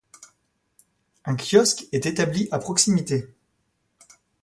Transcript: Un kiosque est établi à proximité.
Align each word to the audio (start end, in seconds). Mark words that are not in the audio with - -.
Un 1.25 1.35
kiosque 1.37 1.85
est 1.91 2.07
établi 2.07 2.47
à 2.49 2.57
proximité. 2.57 3.27